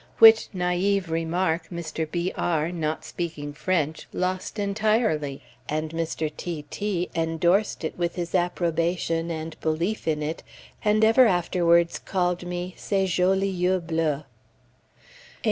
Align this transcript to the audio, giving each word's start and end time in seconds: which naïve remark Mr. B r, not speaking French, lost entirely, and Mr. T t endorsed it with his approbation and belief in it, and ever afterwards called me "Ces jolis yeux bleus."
which 0.17 0.49
naïve 0.51 1.09
remark 1.09 1.69
Mr. 1.69 2.09
B 2.09 2.33
r, 2.35 2.71
not 2.71 3.05
speaking 3.05 3.53
French, 3.53 4.07
lost 4.11 4.57
entirely, 4.57 5.43
and 5.69 5.91
Mr. 5.91 6.35
T 6.35 6.65
t 6.71 7.11
endorsed 7.13 7.83
it 7.83 7.99
with 7.99 8.15
his 8.15 8.33
approbation 8.33 9.29
and 9.29 9.59
belief 9.59 10.07
in 10.07 10.23
it, 10.23 10.41
and 10.83 11.05
ever 11.05 11.27
afterwards 11.27 11.99
called 11.99 12.43
me 12.47 12.73
"Ces 12.77 13.11
jolis 13.11 13.53
yeux 13.53 13.79
bleus." 13.79 14.23